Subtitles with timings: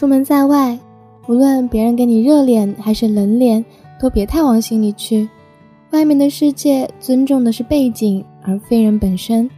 [0.00, 0.78] 出门在外，
[1.28, 3.62] 无论别人给你热脸还是冷脸，
[4.00, 5.28] 都别太往心里去。
[5.90, 9.50] 外面的世界尊重的是背景，而非人本身。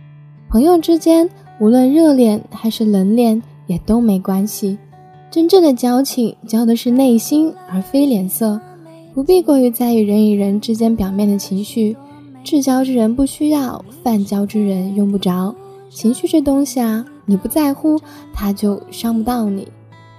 [0.51, 4.77] 朋友之间，无论热脸还是冷脸，也都没关系。
[5.31, 8.61] 真正的交情，交的是内心，而非脸色。
[9.15, 11.97] 不必过于在意人与人之间表面的情绪。
[12.43, 15.55] 至交之人不需要，泛交之人用不着。
[15.89, 17.97] 情绪这东西啊，你不在乎，
[18.35, 19.69] 它就伤不到你。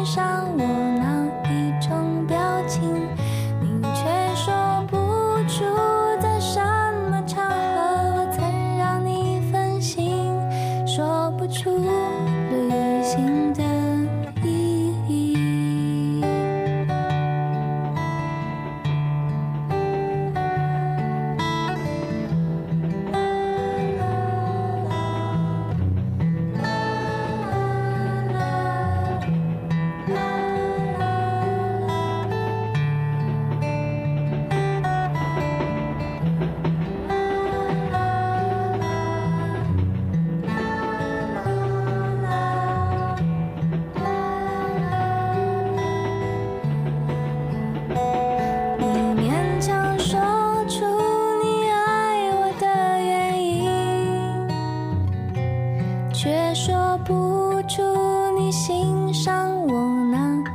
[0.00, 0.89] 爱上我。